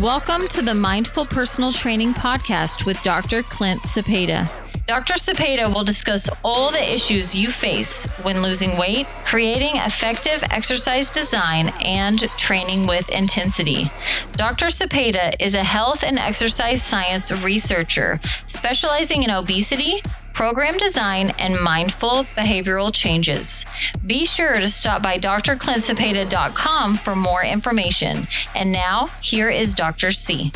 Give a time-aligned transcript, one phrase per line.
[0.00, 3.42] Welcome to the Mindful Personal Training Podcast with Dr.
[3.42, 4.46] Clint Cepeda.
[4.86, 5.14] Dr.
[5.14, 11.72] Cepeda will discuss all the issues you face when losing weight, creating effective exercise design,
[11.82, 13.90] and training with intensity.
[14.32, 14.66] Dr.
[14.66, 20.02] Cepeda is a health and exercise science researcher specializing in obesity,
[20.36, 23.64] program design, and mindful behavioral changes.
[24.06, 28.26] Be sure to stop by drclintcepeda.com for more information.
[28.54, 30.10] And now, here is Dr.
[30.10, 30.52] C.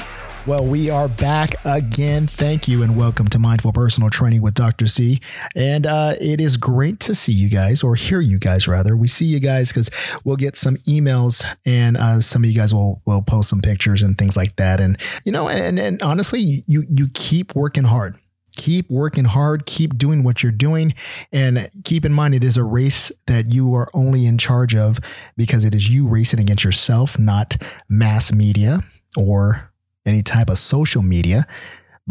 [0.46, 2.26] Well, we are back again.
[2.26, 4.86] Thank you and welcome to Mindful Personal Training with Dr.
[4.86, 5.18] C.
[5.56, 8.94] And uh, it is great to see you guys, or hear you guys rather.
[8.94, 9.90] We see you guys because
[10.24, 14.02] we'll get some emails and uh, some of you guys will will post some pictures
[14.02, 14.78] and things like that.
[14.78, 18.18] And you know, and and honestly, you you keep working hard
[18.56, 20.94] keep working hard, keep doing what you're doing,
[21.32, 24.98] and keep in mind it is a race that you are only in charge of
[25.36, 27.56] because it is you racing against yourself, not
[27.88, 28.80] mass media
[29.16, 29.70] or
[30.06, 31.46] any type of social media.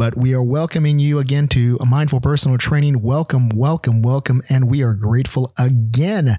[0.00, 3.02] But we are welcoming you again to a mindful personal training.
[3.02, 4.40] Welcome, welcome, welcome.
[4.48, 6.38] And we are grateful again.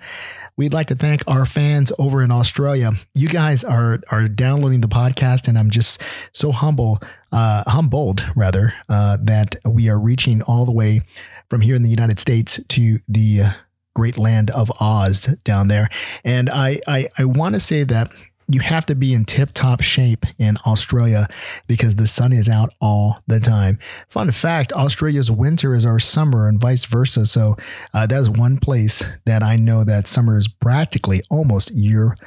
[0.57, 2.93] We'd like to thank our fans over in Australia.
[3.13, 6.01] You guys are are downloading the podcast, and I'm just
[6.33, 6.97] so humble,
[7.31, 11.01] uh, humbled rather, uh, that we are reaching all the way
[11.47, 13.41] from here in the United States to the
[13.93, 15.87] great land of Oz down there.
[16.25, 18.11] And I I, I want to say that
[18.53, 21.27] you have to be in tip top shape in Australia
[21.67, 23.80] because the sun is out all the time.
[24.07, 27.25] Fun fact Australia's winter is our summer and vice versa.
[27.25, 27.55] So
[27.94, 32.17] uh, that is one place that I know that summer is practically almost year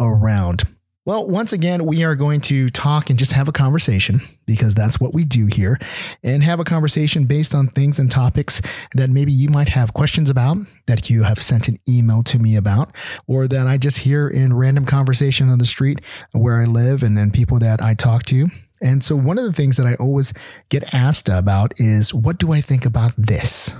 [0.00, 0.64] around.
[1.06, 4.98] Well, once again, we are going to talk and just have a conversation because that's
[4.98, 5.78] what we do here
[6.22, 8.62] and have a conversation based on things and topics
[8.94, 12.56] that maybe you might have questions about, that you have sent an email to me
[12.56, 12.90] about,
[13.26, 16.00] or that I just hear in random conversation on the street
[16.32, 18.48] where I live and, and people that I talk to.
[18.80, 20.32] And so, one of the things that I always
[20.70, 23.74] get asked about is, what do I think about this?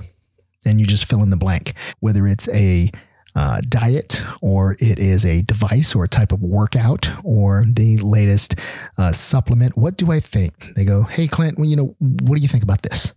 [0.63, 2.91] And you just fill in the blank, whether it's a
[3.35, 8.55] uh, diet or it is a device or a type of workout or the latest
[8.97, 9.77] uh, supplement.
[9.77, 10.73] What do I think?
[10.75, 13.13] They go, Hey, Clint, well, you know, what do you think about this?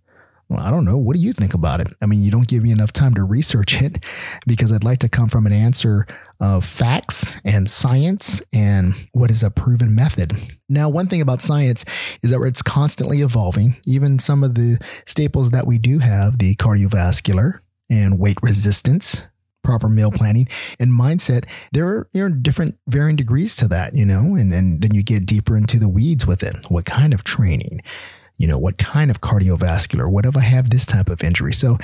[0.48, 0.96] Well, I don't know.
[0.96, 1.88] What do you think about it?
[2.00, 4.04] I mean, you don't give me enough time to research it
[4.46, 6.06] because I'd like to come from an answer
[6.40, 10.40] of facts and science and what is a proven method.
[10.66, 11.84] Now, one thing about science
[12.22, 13.76] is that it's constantly evolving.
[13.86, 19.22] Even some of the staples that we do have, the cardiovascular and weight resistance,
[19.68, 20.48] proper meal planning
[20.80, 25.02] and mindset, there are, different varying degrees to that, you know, and, and then you
[25.02, 26.56] get deeper into the weeds with it.
[26.70, 27.82] What kind of training?
[28.36, 30.10] You know, what kind of cardiovascular?
[30.10, 31.52] What if I have this type of injury?
[31.52, 31.76] So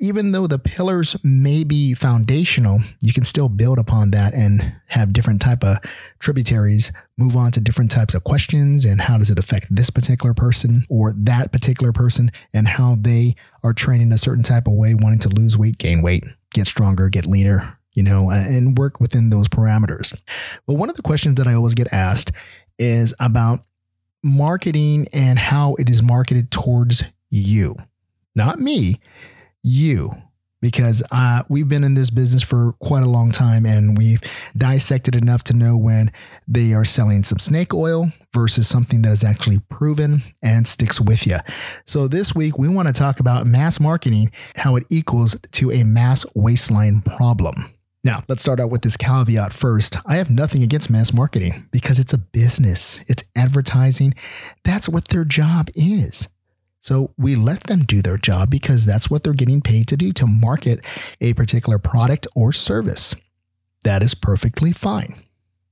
[0.00, 5.12] even though the pillars may be foundational, you can still build upon that and have
[5.12, 5.78] different type of
[6.18, 10.34] tributaries, move on to different types of questions and how does it affect this particular
[10.34, 14.92] person or that particular person and how they are training a certain type of way,
[14.92, 19.30] wanting to lose weight, gain weight get stronger, get leaner, you know, and work within
[19.30, 20.16] those parameters.
[20.66, 22.32] But one of the questions that I always get asked
[22.78, 23.64] is about
[24.22, 27.76] marketing and how it is marketed towards you,
[28.34, 29.00] not me,
[29.62, 30.14] you
[30.62, 34.22] because uh, we've been in this business for quite a long time and we've
[34.56, 36.10] dissected enough to know when
[36.48, 41.26] they are selling some snake oil versus something that is actually proven and sticks with
[41.26, 41.38] you.
[41.84, 45.84] So this week we want to talk about mass marketing, how it equals to a
[45.84, 47.74] mass waistline problem.
[48.04, 49.96] Now, let's start out with this caveat first.
[50.06, 54.14] I have nothing against mass marketing because it's a business, it's advertising.
[54.64, 56.26] That's what their job is.
[56.82, 60.10] So we let them do their job because that's what they're getting paid to do
[60.12, 60.84] to market
[61.20, 63.14] a particular product or service.
[63.84, 65.22] That is perfectly fine.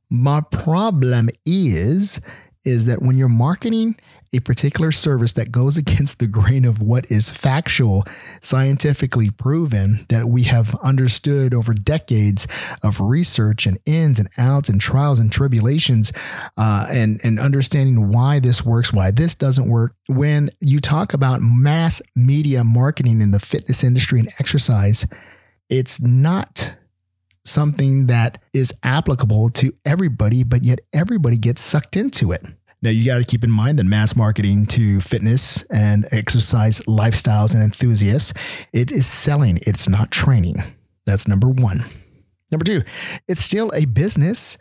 [0.08, 2.20] My problem is
[2.64, 3.96] is that when you're marketing
[4.32, 8.04] a particular service that goes against the grain of what is factual,
[8.40, 12.46] scientifically proven, that we have understood over decades
[12.82, 16.12] of research and ins and outs and trials and tribulations,
[16.56, 19.94] uh, and, and understanding why this works, why this doesn't work.
[20.08, 25.06] When you talk about mass media marketing in the fitness industry and exercise,
[25.68, 26.74] it's not
[27.44, 32.44] something that is applicable to everybody, but yet everybody gets sucked into it.
[32.82, 37.54] Now, you got to keep in mind that mass marketing to fitness and exercise lifestyles
[37.54, 38.32] and enthusiasts,
[38.72, 40.62] it is selling, it's not training.
[41.04, 41.84] That's number one.
[42.50, 42.82] Number two,
[43.28, 44.56] it's still a business,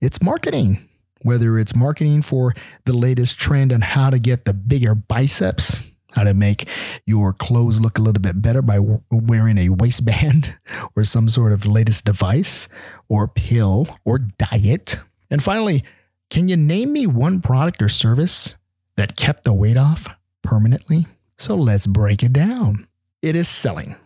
[0.00, 0.86] it's marketing.
[1.22, 2.54] Whether it's marketing for
[2.86, 5.82] the latest trend on how to get the bigger biceps,
[6.12, 6.66] how to make
[7.06, 8.78] your clothes look a little bit better by
[9.10, 10.56] wearing a waistband
[10.96, 12.68] or some sort of latest device
[13.08, 14.98] or pill or diet.
[15.30, 15.84] And finally,
[16.30, 18.54] Can you name me one product or service
[18.96, 20.08] that kept the weight off
[20.42, 21.06] permanently?
[21.36, 22.86] So let's break it down.
[23.20, 23.96] It is selling.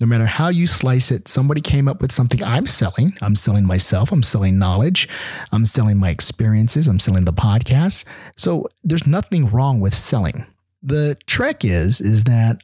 [0.00, 3.16] No matter how you slice it, somebody came up with something I'm selling.
[3.22, 4.10] I'm selling myself.
[4.10, 5.08] I'm selling knowledge.
[5.52, 6.88] I'm selling my experiences.
[6.88, 8.04] I'm selling the podcast.
[8.36, 10.46] So there's nothing wrong with selling.
[10.82, 12.60] The trick is, is that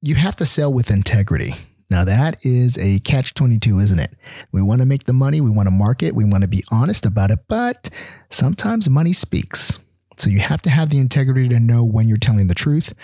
[0.00, 1.54] you have to sell with integrity.
[1.92, 4.14] Now that is a catch 22, isn't it?
[4.50, 5.42] We want to make the money.
[5.42, 6.14] We want to market.
[6.14, 7.90] We want to be honest about it, but
[8.30, 9.78] sometimes money speaks.
[10.16, 12.94] So you have to have the integrity to know when you're telling the truth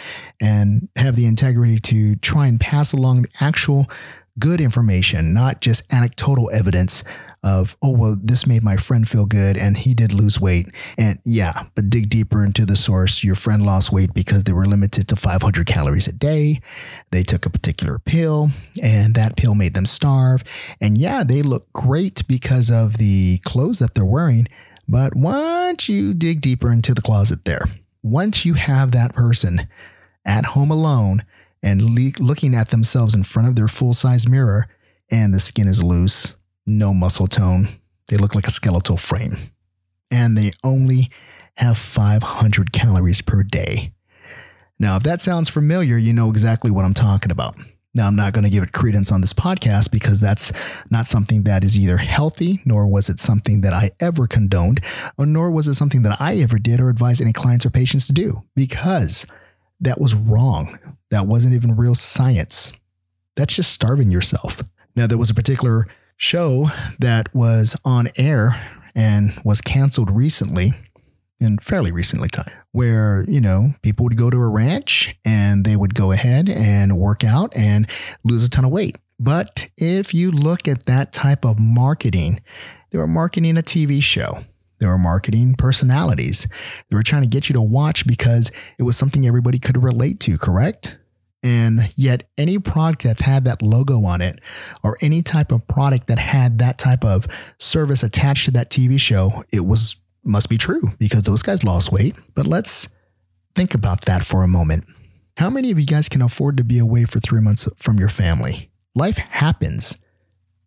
[0.40, 3.90] and have the integrity to try and pass along the actual
[4.38, 7.02] good information, not just anecdotal evidence
[7.43, 10.69] of, oh, well, this made my friend feel good and he did lose weight.
[10.96, 13.23] And yeah, but dig deeper into the source.
[13.23, 16.61] Your friend lost weight because they were limited to 500 calories a day.
[17.11, 18.50] They took a particular pill
[18.82, 20.43] and that pill made them starve.
[20.81, 24.49] And yeah, they look great because of the clothes that they're wearing.
[24.88, 27.62] But once you dig deeper into the closet there,
[28.02, 29.69] once you have that person
[30.25, 31.25] at home alone
[31.62, 34.66] and le- looking at themselves in front of their full size mirror,
[35.10, 37.69] and the skin is loose, no muscle tone,
[38.08, 39.37] they look like a skeletal frame,
[40.10, 41.10] and they only
[41.56, 43.93] have 500 calories per day.
[44.78, 47.56] Now, if that sounds familiar, you know exactly what I'm talking about.
[47.94, 50.52] Now, I'm not going to give it credence on this podcast because that's
[50.88, 54.84] not something that is either healthy, nor was it something that I ever condoned,
[55.16, 58.06] or nor was it something that I ever did or advised any clients or patients
[58.06, 59.26] to do because
[59.81, 60.79] that was wrong.
[61.11, 62.73] That wasn't even real science.
[63.37, 64.63] That's just starving yourself.
[64.97, 65.87] Now, there was a particular
[66.17, 68.61] show that was on air
[68.95, 70.73] and was canceled recently
[71.41, 75.77] in fairly recently time where you know people would go to a ranch and they
[75.77, 77.89] would go ahead and work out and
[78.25, 82.41] lose a ton of weight but if you look at that type of marketing
[82.91, 84.41] they were marketing a tv show
[84.81, 86.47] they were marketing personalities
[86.89, 90.21] they were trying to get you to watch because it was something everybody could relate
[90.21, 90.99] to correct
[91.43, 94.41] and yet, any product that had that logo on it,
[94.83, 97.29] or any type of product that had that type of
[97.59, 101.93] service attached to that TV show, it was must be true because those guys lost
[101.93, 102.17] weight.
[102.35, 102.89] But let's
[103.55, 104.85] think about that for a moment.
[105.37, 108.09] How many of you guys can afford to be away for three months from your
[108.09, 108.71] family?
[108.97, 109.97] Life happens.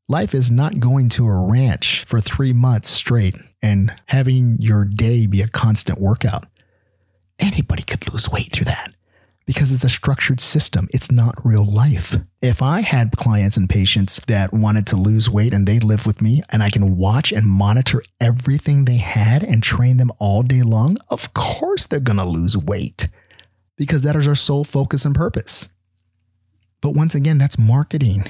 [0.08, 5.28] Life is not going to a ranch for three months straight and having your day
[5.28, 6.46] be a constant workout.
[7.40, 8.94] Anybody could lose weight through that
[9.46, 10.88] because it's a structured system.
[10.92, 12.18] It's not real life.
[12.42, 16.22] If I had clients and patients that wanted to lose weight and they live with
[16.22, 20.62] me and I can watch and monitor everything they had and train them all day
[20.62, 23.08] long, of course they're going to lose weight
[23.78, 25.74] because that is our sole focus and purpose.
[26.82, 28.30] But once again, that's marketing.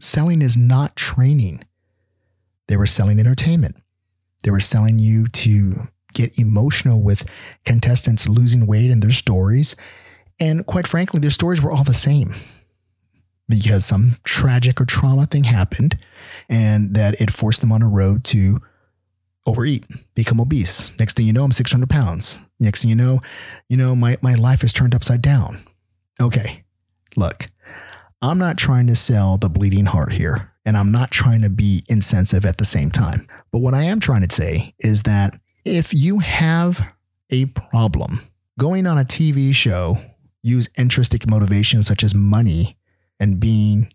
[0.00, 1.64] Selling is not training.
[2.68, 3.76] They were selling entertainment.
[4.44, 7.26] They were selling you to get emotional with
[7.64, 9.74] contestants losing weight and their stories
[10.40, 12.34] and quite frankly, their stories were all the same
[13.48, 15.98] because some tragic or trauma thing happened
[16.48, 18.60] and that it forced them on a road to
[19.46, 20.96] overeat, become obese.
[20.98, 22.40] Next thing you know, I'm 600 pounds.
[22.58, 23.20] Next thing you know,
[23.68, 25.64] you know, my, my life is turned upside down.
[26.20, 26.64] Okay,
[27.16, 27.48] look,
[28.22, 31.84] I'm not trying to sell the bleeding heart here, and I'm not trying to be
[31.88, 33.26] insensitive at the same time.
[33.52, 36.84] But what I am trying to say is that if you have
[37.30, 38.20] a problem
[38.58, 39.98] going on a TV show
[40.42, 42.76] use intrinsic motivation such as money
[43.18, 43.92] and being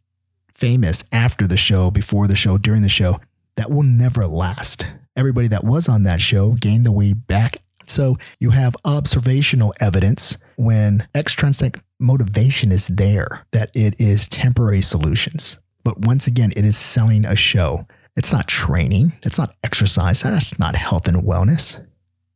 [0.54, 3.20] famous after the show, before the show, during the show,
[3.56, 4.88] that will never last.
[5.16, 7.58] Everybody that was on that show gained the weight back.
[7.88, 15.58] So you have observational evidence when extrinsic motivation is there that it is temporary solutions.
[15.84, 17.88] But once again, it is selling a show.
[18.16, 21.86] It's not training, it's not exercise, that's not health and wellness.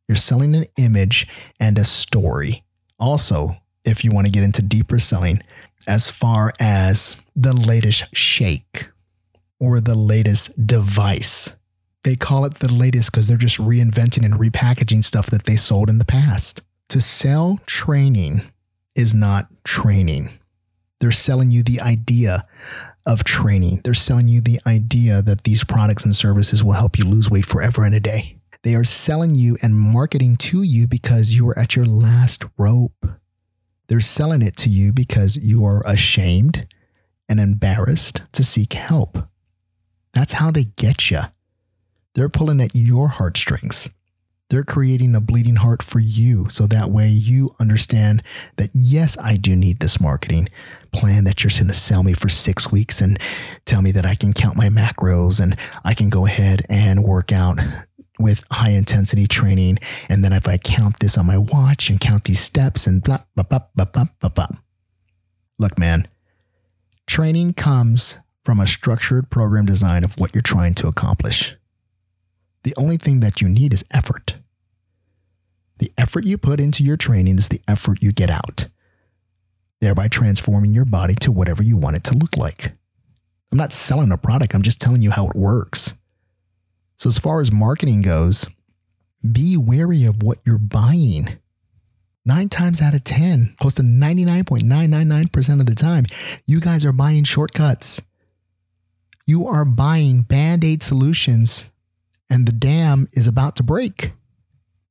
[0.07, 1.27] You're selling an image
[1.59, 2.63] and a story.
[2.99, 5.41] Also, if you want to get into deeper selling,
[5.87, 8.89] as far as the latest shake
[9.59, 11.55] or the latest device.
[12.03, 15.89] They call it the latest because they're just reinventing and repackaging stuff that they sold
[15.89, 16.61] in the past.
[16.89, 18.41] To sell training
[18.95, 20.29] is not training.
[20.99, 22.45] They're selling you the idea
[23.05, 23.81] of training.
[23.83, 27.45] They're selling you the idea that these products and services will help you lose weight
[27.45, 28.37] forever and a day.
[28.63, 33.05] They are selling you and marketing to you because you are at your last rope.
[33.87, 36.65] They're selling it to you because you are ashamed
[37.27, 39.17] and embarrassed to seek help.
[40.13, 41.21] That's how they get you.
[42.15, 43.89] They're pulling at your heartstrings.
[44.49, 48.21] They're creating a bleeding heart for you so that way you understand
[48.57, 50.47] that, yes, I do need this marketing
[50.93, 53.19] plan that you're going to sell me for six weeks and
[53.65, 57.31] tell me that I can count my macros and I can go ahead and work
[57.31, 57.59] out
[58.19, 59.79] with high intensity training.
[60.07, 63.23] And then if I count this on my watch and count these steps and blah,
[63.35, 64.47] blah, blah, blah, blah, blah, blah.
[65.59, 66.07] Look, man,
[67.07, 71.55] training comes from a structured program design of what you're trying to accomplish.
[72.63, 74.35] The only thing that you need is effort.
[75.79, 78.67] The effort you put into your training is the effort you get out,
[79.83, 82.71] thereby transforming your body to whatever you want it to look like.
[83.51, 85.93] I'm not selling a product, I'm just telling you how it works.
[86.97, 88.47] So, as far as marketing goes,
[89.29, 91.37] be wary of what you're buying.
[92.25, 96.05] Nine times out of 10, close to 99.999% of the time,
[96.47, 98.01] you guys are buying shortcuts.
[99.27, 101.71] You are buying band aid solutions,
[102.29, 104.13] and the dam is about to break.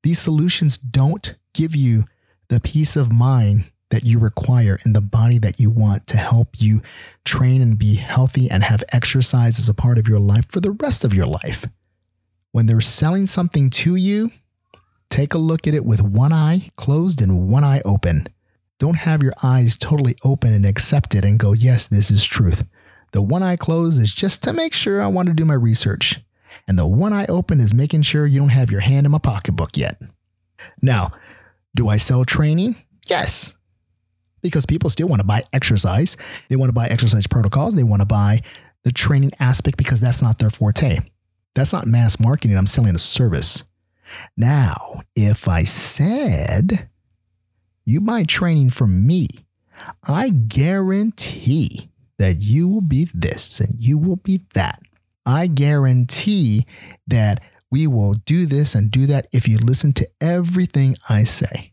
[0.03, 2.05] These solutions don't give you
[2.49, 6.49] the peace of mind that you require in the body that you want to help
[6.57, 6.81] you
[7.27, 10.71] train and be healthy and have exercise as a part of your life for the
[10.71, 11.67] rest of your life.
[12.53, 14.31] When they're selling something to you,
[15.11, 18.29] take a look at it with one eye closed and one eye open.
[18.79, 22.65] Don't have your eyes totally open and accept it and go, yes, this is truth.
[23.13, 26.19] The one eye closed is just to make sure I want to do my research.
[26.67, 29.19] And the one eye open is making sure you don't have your hand in my
[29.19, 30.01] pocketbook yet.
[30.81, 31.13] Now,
[31.75, 32.77] do I sell training?
[33.07, 33.59] Yes.
[34.43, 36.17] Because people still want to buy exercise.
[36.49, 37.75] They want to buy exercise protocols.
[37.75, 38.41] They want to buy
[38.85, 40.99] the training aspect because that's not their forte.
[41.55, 42.57] That's not mass marketing.
[42.57, 43.65] I'm selling a service.
[44.37, 46.89] Now, if I said
[47.85, 49.29] you buy training from me,
[50.05, 54.81] I guarantee that you will be this and you will be that.
[55.25, 56.67] I guarantee
[57.07, 61.72] that we will do this and do that if you listen to everything I say.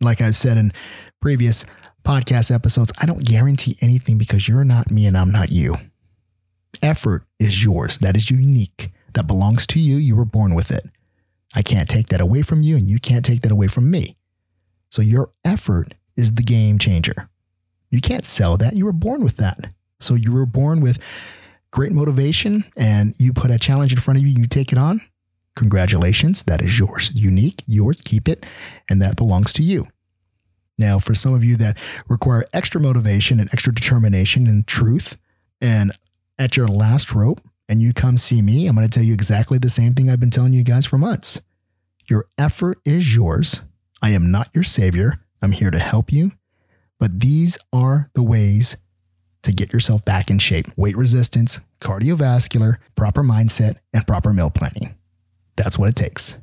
[0.00, 0.72] Like I said in
[1.20, 1.64] previous
[2.04, 5.76] podcast episodes, I don't guarantee anything because you're not me and I'm not you.
[6.82, 7.98] Effort is yours.
[7.98, 8.92] That is unique.
[9.14, 9.96] That belongs to you.
[9.96, 10.84] You were born with it.
[11.54, 14.16] I can't take that away from you, and you can't take that away from me.
[14.90, 17.28] So your effort is the game changer.
[17.90, 18.74] You can't sell that.
[18.74, 19.68] You were born with that.
[20.00, 20.98] So you were born with
[21.70, 25.00] great motivation and you put a challenge in front of you, you take it on.
[25.56, 26.44] Congratulations.
[26.44, 27.10] That is yours.
[27.14, 28.46] Unique, yours, keep it,
[28.88, 29.88] and that belongs to you.
[30.78, 35.16] Now, for some of you that require extra motivation and extra determination and truth,
[35.60, 35.92] and
[36.38, 39.58] at your last rope, and you come see me, I'm going to tell you exactly
[39.58, 41.40] the same thing I've been telling you guys for months.
[42.08, 43.62] Your effort is yours.
[44.02, 45.20] I am not your savior.
[45.42, 46.32] I'm here to help you.
[47.00, 48.76] But these are the ways
[49.42, 54.94] to get yourself back in shape weight resistance, cardiovascular, proper mindset, and proper meal planning.
[55.56, 56.36] That's what it takes.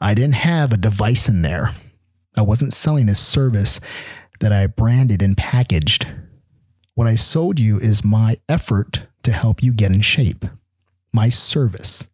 [0.00, 1.74] I didn't have a device in there.
[2.36, 3.80] I wasn't selling a service
[4.40, 6.06] that I branded and packaged.
[6.94, 10.44] What I sold you is my effort to help you get in shape,
[11.12, 12.08] my service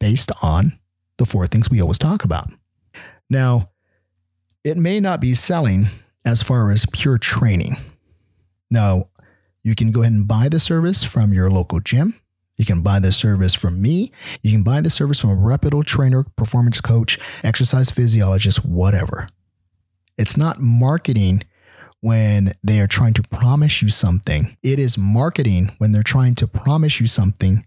[0.00, 0.78] based on
[1.18, 2.50] the four things we always talk about.
[3.28, 3.70] Now,
[4.64, 5.88] it may not be selling
[6.24, 7.76] as far as pure training.
[8.70, 9.08] Now,
[9.62, 12.14] you can go ahead and buy the service from your local gym.
[12.58, 14.12] You can buy the service from me.
[14.42, 19.28] You can buy the service from a reputable trainer, performance coach, exercise physiologist, whatever.
[20.18, 21.44] It's not marketing
[22.00, 24.56] when they are trying to promise you something.
[24.62, 27.64] It is marketing when they're trying to promise you something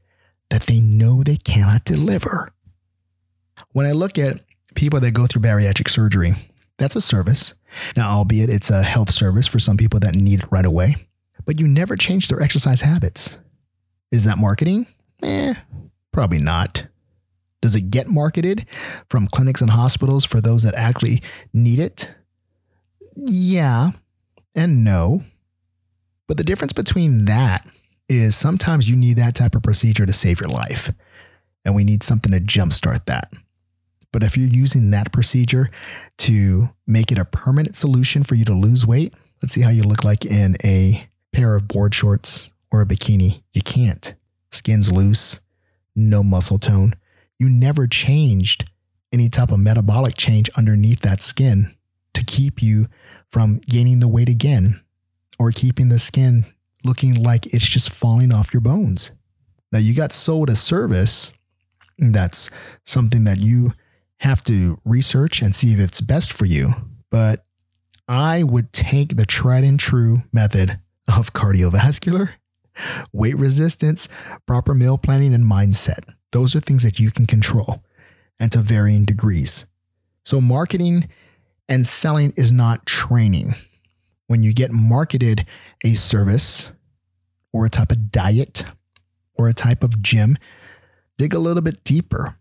[0.49, 2.51] that they know they cannot deliver.
[3.71, 4.41] When I look at
[4.75, 6.35] people that go through bariatric surgery,
[6.77, 7.53] that's a service.
[7.95, 10.95] Now, albeit it's a health service for some people that need it right away,
[11.45, 13.37] but you never change their exercise habits.
[14.11, 14.87] Is that marketing?
[15.23, 15.53] Eh,
[16.11, 16.85] probably not.
[17.61, 18.65] Does it get marketed
[19.09, 21.21] from clinics and hospitals for those that actually
[21.53, 22.11] need it?
[23.15, 23.91] Yeah,
[24.55, 25.23] and no.
[26.27, 27.67] But the difference between that
[28.09, 30.91] is sometimes you need that type of procedure to save your life.
[31.63, 33.31] And we need something to jumpstart that.
[34.11, 35.69] But if you're using that procedure
[36.19, 39.83] to make it a permanent solution for you to lose weight, let's see how you
[39.83, 43.43] look like in a pair of board shorts or a bikini.
[43.53, 44.13] You can't.
[44.51, 45.39] Skin's loose,
[45.95, 46.95] no muscle tone.
[47.39, 48.65] You never changed
[49.11, 51.75] any type of metabolic change underneath that skin
[52.13, 52.87] to keep you
[53.31, 54.81] from gaining the weight again
[55.39, 56.45] or keeping the skin
[56.83, 59.11] looking like it's just falling off your bones.
[59.71, 61.33] Now, you got sold a service
[61.97, 62.49] that's
[62.85, 63.73] something that you
[64.19, 66.73] have to research and see if it's best for you.
[67.09, 67.45] But
[68.07, 72.31] I would take the tried and true method of cardiovascular,
[73.11, 74.07] weight resistance,
[74.45, 76.03] proper meal planning, and mindset.
[76.31, 77.83] Those are things that you can control
[78.39, 79.65] and to varying degrees.
[80.23, 81.09] So, marketing
[81.67, 83.55] and selling is not training.
[84.27, 85.45] When you get marketed
[85.83, 86.71] a service
[87.51, 88.63] or a type of diet
[89.35, 90.37] or a type of gym,
[91.17, 92.35] dig a little bit deeper.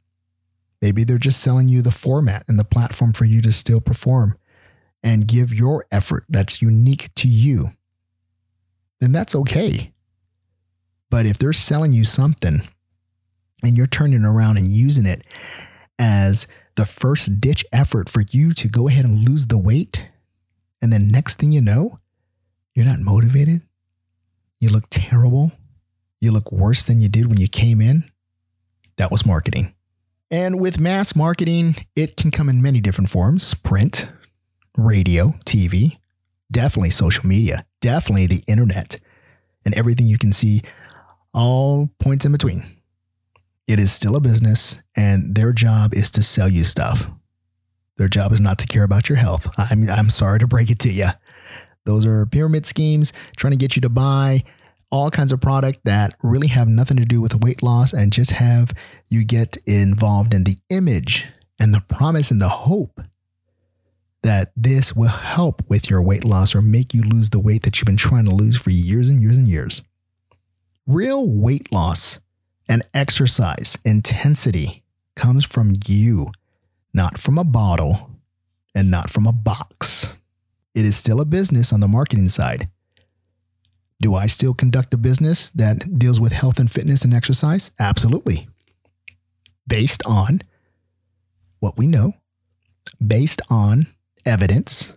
[0.80, 4.38] Maybe they're just selling you the format and the platform for you to still perform
[5.02, 7.72] and give your effort that's unique to you.
[9.00, 9.92] Then that's okay.
[11.10, 12.62] But if they're selling you something
[13.62, 15.22] and you're turning around and using it
[15.98, 20.08] as the first ditch effort for you to go ahead and lose the weight,
[20.80, 21.98] and then next thing you know,
[22.74, 23.62] you're not motivated,
[24.60, 25.52] you look terrible,
[26.20, 28.10] you look worse than you did when you came in,
[28.96, 29.74] that was marketing.
[30.30, 34.08] And with mass marketing, it can come in many different forms print,
[34.76, 35.98] radio, TV,
[36.50, 38.98] definitely social media, definitely the internet,
[39.64, 40.62] and everything you can see,
[41.32, 42.64] all points in between.
[43.66, 47.06] It is still a business, and their job is to sell you stuff.
[47.96, 49.48] Their job is not to care about your health.
[49.70, 51.08] I'm, I'm sorry to break it to you.
[51.86, 54.42] Those are pyramid schemes trying to get you to buy
[54.90, 58.32] all kinds of product that really have nothing to do with weight loss and just
[58.32, 58.72] have
[59.08, 61.26] you get involved in the image
[61.60, 63.00] and the promise and the hope
[64.22, 67.78] that this will help with your weight loss or make you lose the weight that
[67.78, 69.82] you've been trying to lose for years and years and years.
[70.90, 72.18] Real weight loss
[72.68, 74.82] and exercise intensity
[75.14, 76.32] comes from you,
[76.92, 78.10] not from a bottle
[78.74, 80.18] and not from a box.
[80.74, 82.66] It is still a business on the marketing side.
[84.00, 87.70] Do I still conduct a business that deals with health and fitness and exercise?
[87.78, 88.48] Absolutely.
[89.68, 90.42] Based on
[91.60, 92.14] what we know,
[93.06, 93.86] based on
[94.26, 94.92] evidence,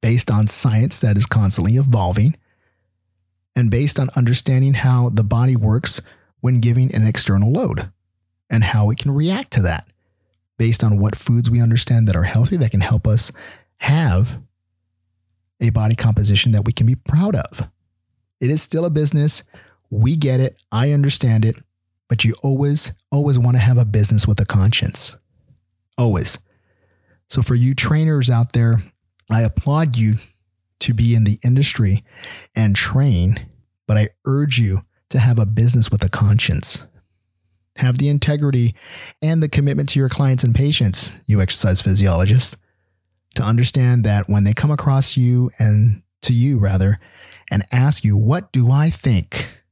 [0.00, 2.34] based on science that is constantly evolving,
[3.56, 6.00] and based on understanding how the body works
[6.40, 7.90] when giving an external load
[8.50, 9.88] and how it can react to that,
[10.58, 13.32] based on what foods we understand that are healthy that can help us
[13.78, 14.38] have
[15.60, 17.68] a body composition that we can be proud of.
[18.40, 19.42] It is still a business.
[19.90, 20.56] We get it.
[20.70, 21.56] I understand it.
[22.08, 25.16] But you always, always want to have a business with a conscience.
[25.96, 26.38] Always.
[27.28, 28.82] So for you trainers out there,
[29.30, 30.18] I applaud you
[30.84, 32.04] to be in the industry
[32.54, 33.46] and train,
[33.86, 36.86] but I urge you to have a business with a conscience.
[37.76, 38.74] Have the integrity
[39.22, 42.58] and the commitment to your clients and patients, you exercise physiologists,
[43.36, 47.00] to understand that when they come across you and to you rather,
[47.50, 49.62] and ask you, What do I think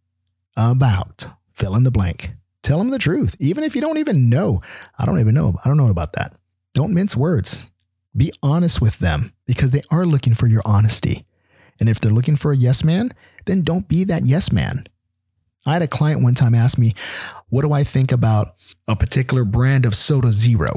[0.56, 2.30] about fill in the blank?
[2.62, 4.62] Tell them the truth, even if you don't even know.
[4.98, 5.58] I don't even know.
[5.62, 6.34] I don't know about that.
[6.72, 7.71] Don't mince words.
[8.16, 11.24] Be honest with them because they are looking for your honesty.
[11.80, 13.12] And if they're looking for a yes man,
[13.46, 14.86] then don't be that yes man.
[15.64, 16.94] I had a client one time ask me,
[17.48, 18.54] What do I think about
[18.88, 20.72] a particular brand of soda zero?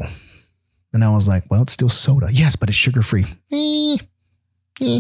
[0.94, 2.30] And I was like, Well, it's still soda.
[2.32, 3.26] Yes, but it's sugar free.
[3.52, 3.98] Eh,
[4.82, 5.00] eh.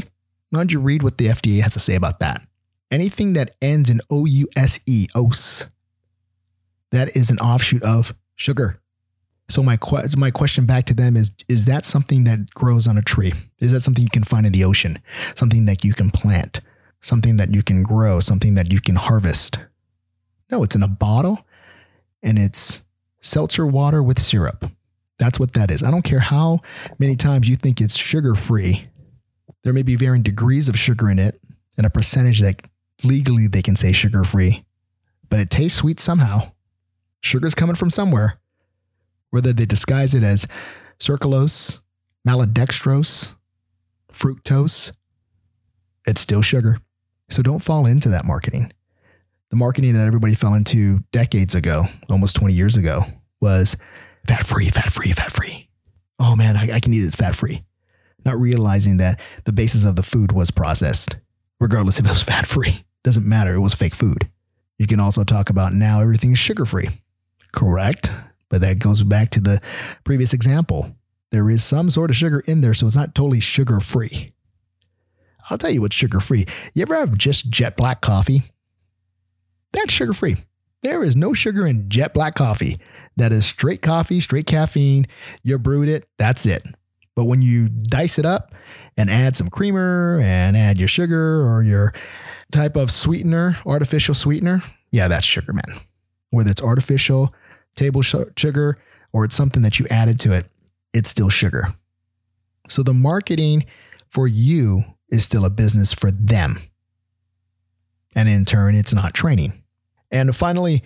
[0.50, 2.41] Why don't you read what the FDA has to say about that?
[2.91, 5.65] Anything that ends in O U S E, OS,
[6.91, 8.80] that is an offshoot of sugar.
[9.47, 12.97] So my que- my question back to them is: Is that something that grows on
[12.97, 13.34] a tree?
[13.60, 14.99] Is that something you can find in the ocean?
[15.36, 16.62] Something that you can plant?
[17.01, 18.19] Something that you can grow?
[18.19, 19.60] Something that you can harvest?
[20.51, 21.45] No, it's in a bottle,
[22.23, 22.84] and it's
[23.21, 24.69] seltzer water with syrup.
[25.17, 25.84] That's what that is.
[25.84, 26.60] I don't care how
[26.99, 28.88] many times you think it's sugar free.
[29.63, 31.39] There may be varying degrees of sugar in it
[31.77, 32.62] and a percentage that
[33.03, 34.63] legally they can say sugar free,
[35.29, 36.51] but it tastes sweet somehow.
[37.21, 38.38] Sugar's coming from somewhere.
[39.36, 40.48] Whether they disguise it as
[41.00, 41.84] sucralose,
[42.28, 43.34] maltodextrose,
[44.12, 44.91] fructose,
[46.08, 46.78] it's still sugar.
[47.30, 48.71] So don't fall into that marketing.
[49.52, 53.04] The marketing that everybody fell into decades ago, almost 20 years ago,
[53.41, 53.78] was
[54.28, 55.69] fat free, fat free, fat free.
[56.19, 57.62] Oh man, I, I can eat it fat free
[58.26, 61.15] not realizing that the basis of the food was processed,
[61.60, 62.84] regardless if it was fat free.
[63.04, 64.28] Doesn't matter, it was fake food.
[64.80, 66.89] You can also talk about now everything is sugar free.
[67.54, 68.12] Correct.
[68.49, 69.62] But that goes back to the
[70.03, 70.91] previous example.
[71.31, 74.34] There is some sort of sugar in there, so it's not totally sugar free.
[75.49, 76.45] I'll tell you what's sugar free.
[76.73, 78.43] You ever have just jet black coffee?
[79.73, 80.38] That's sugar free.
[80.81, 82.79] There is no sugar in jet black coffee.
[83.17, 85.08] That is straight coffee, straight caffeine.
[85.43, 86.08] You brewed it.
[86.17, 86.63] That's it.
[87.15, 88.53] But when you dice it up
[88.97, 91.93] and add some creamer and add your sugar or your
[92.51, 95.79] type of sweetener, artificial sweetener, yeah, that's sugar, man.
[96.29, 97.34] Whether it's artificial
[97.75, 98.77] table sugar
[99.13, 100.47] or it's something that you added to it,
[100.93, 101.73] it's still sugar.
[102.69, 103.65] So the marketing
[104.09, 106.59] for you is still a business for them.
[108.15, 109.61] And in turn, it's not training.
[110.11, 110.83] And finally,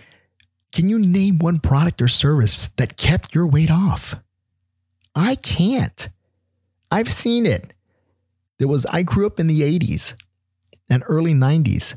[0.72, 4.16] can you name one product or service that kept your weight off?
[5.14, 6.08] I can't.
[6.90, 7.72] I've seen it.
[8.58, 10.14] There was, I grew up in the 80s
[10.88, 11.94] and early 90s.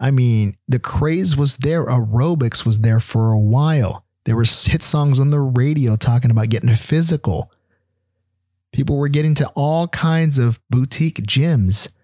[0.00, 1.84] I mean, the craze was there.
[1.86, 4.04] Aerobics was there for a while.
[4.28, 7.50] There were HIIT songs on the radio talking about getting physical.
[8.74, 11.96] People were getting to all kinds of boutique gyms.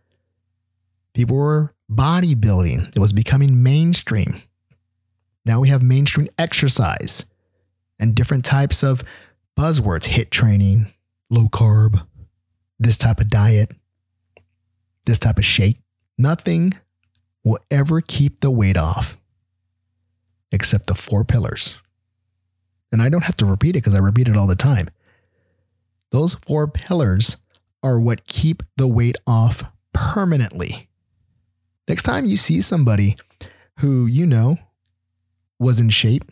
[1.12, 2.96] People were bodybuilding.
[2.96, 4.40] It was becoming mainstream.
[5.44, 7.26] Now we have mainstream exercise
[7.98, 9.02] and different types of
[9.54, 10.86] buzzwords hit training,
[11.28, 12.06] low carb,
[12.78, 13.70] this type of diet,
[15.04, 15.76] this type of shake.
[16.16, 16.72] Nothing
[17.44, 19.18] will ever keep the weight off
[20.50, 21.82] except the four pillars.
[22.94, 24.88] And I don't have to repeat it because I repeat it all the time.
[26.12, 27.38] Those four pillars
[27.82, 30.88] are what keep the weight off permanently.
[31.88, 33.16] Next time you see somebody
[33.80, 34.58] who you know
[35.58, 36.30] was in shape,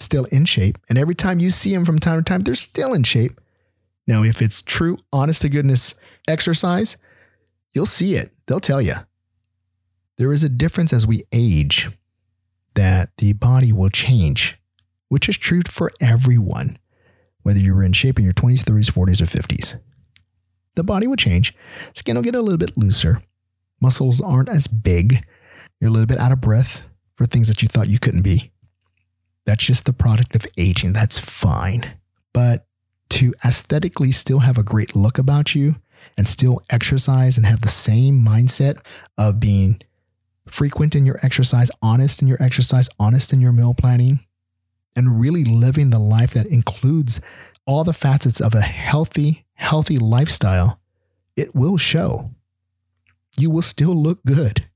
[0.00, 2.92] still in shape, and every time you see them from time to time, they're still
[2.92, 3.40] in shape.
[4.04, 5.94] Now, if it's true, honest to goodness
[6.26, 6.96] exercise,
[7.70, 8.32] you'll see it.
[8.48, 8.94] They'll tell you.
[10.18, 11.88] There is a difference as we age
[12.74, 14.59] that the body will change,
[15.10, 16.78] which is true for everyone,
[17.42, 19.80] whether you're in shape in your 20s, 30s, 40s, or 50s.
[20.76, 21.52] The body will change.
[21.94, 23.20] Skin will get a little bit looser.
[23.80, 25.26] Muscles aren't as big.
[25.80, 26.84] You're a little bit out of breath
[27.16, 28.52] for things that you thought you couldn't be.
[29.46, 30.92] That's just the product of aging.
[30.92, 31.92] That's fine.
[32.32, 32.66] But
[33.10, 35.74] to aesthetically still have a great look about you
[36.16, 38.78] and still exercise and have the same mindset
[39.18, 39.80] of being
[40.46, 44.20] frequent in your exercise, honest in your exercise, honest in your meal planning,
[44.96, 47.20] and really living the life that includes
[47.66, 50.80] all the facets of a healthy, healthy lifestyle,
[51.36, 52.30] it will show.
[53.38, 54.68] You will still look good.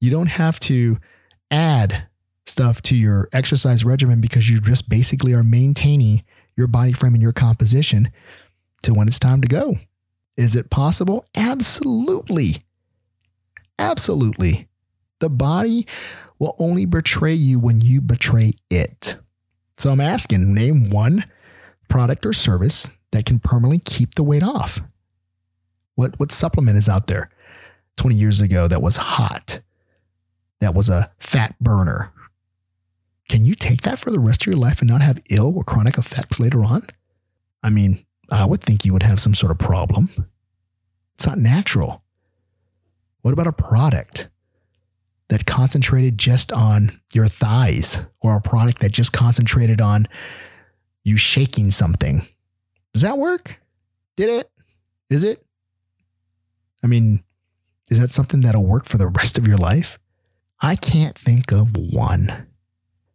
[0.00, 0.98] You don't have to
[1.50, 2.08] add
[2.46, 6.22] stuff to your exercise regimen because you just basically are maintaining
[6.56, 8.10] your body frame and your composition
[8.82, 9.78] to when it's time to go.
[10.36, 11.24] Is it possible?
[11.36, 12.64] Absolutely.
[13.78, 14.68] Absolutely.
[15.22, 15.86] The body
[16.40, 19.14] will only betray you when you betray it.
[19.78, 21.26] So I'm asking, name one
[21.88, 24.80] product or service that can permanently keep the weight off.
[25.94, 27.30] What, what supplement is out there
[27.98, 29.60] 20 years ago that was hot,
[30.58, 32.10] that was a fat burner?
[33.28, 35.62] Can you take that for the rest of your life and not have ill or
[35.62, 36.84] chronic effects later on?
[37.62, 40.10] I mean, I would think you would have some sort of problem.
[41.14, 42.02] It's not natural.
[43.20, 44.28] What about a product
[45.32, 50.06] that concentrated just on your thighs or a product that just concentrated on
[51.04, 52.20] you shaking something?
[52.92, 53.58] Does that work?
[54.18, 54.50] Did it?
[55.08, 55.42] Is it?
[56.84, 57.24] I mean,
[57.90, 59.98] is that something that'll work for the rest of your life?
[60.60, 62.48] I can't think of one.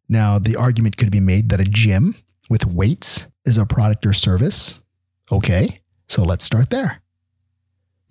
[0.09, 2.15] Now, the argument could be made that a gym
[2.49, 4.83] with weights is a product or service.
[5.31, 7.03] Okay, so let's start there.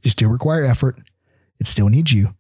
[0.05, 1.01] You still require effort.
[1.59, 2.37] It still needs you.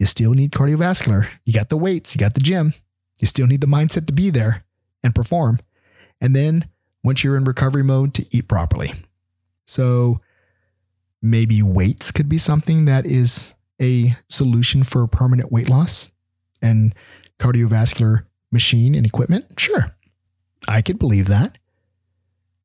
[0.00, 1.28] You still need cardiovascular.
[1.44, 2.72] You got the weights, you got the gym.
[3.20, 4.64] You still need the mindset to be there
[5.04, 5.60] and perform.
[6.22, 6.64] And then
[7.04, 8.94] once you're in recovery mode, to eat properly.
[9.66, 10.22] So
[11.20, 16.10] maybe weights could be something that is a solution for permanent weight loss
[16.62, 16.94] and
[17.38, 19.58] cardiovascular machine and equipment.
[19.58, 19.94] Sure,
[20.66, 21.58] I could believe that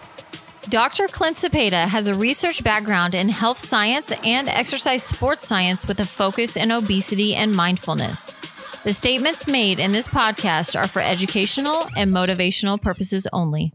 [0.69, 1.07] Dr.
[1.07, 6.05] Clint Cepeda has a research background in health science and exercise sports science with a
[6.05, 8.39] focus in obesity and mindfulness.
[8.83, 13.73] The statements made in this podcast are for educational and motivational purposes only.